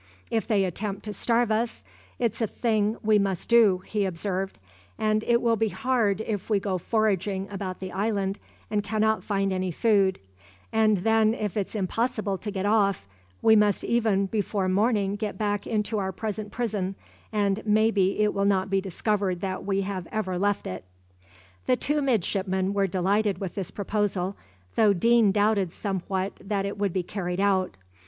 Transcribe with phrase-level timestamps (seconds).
[0.31, 1.83] "If they attempt to starve us,
[2.17, 4.57] it's a thing we must do," he observed;
[4.97, 8.39] "and it will be hard if we go foraging about the island
[8.71, 10.17] and cannot find any food;
[10.73, 13.07] and then if it's impossible to get off,
[13.43, 16.95] we must e'en before morning get back into our present prison,
[17.31, 20.83] and maybe it will not be discovered that we have ever left it."
[21.67, 24.35] The two midshipmen were delighted with this proposal,
[24.75, 27.77] though Deane doubted somewhat that it would be carried out.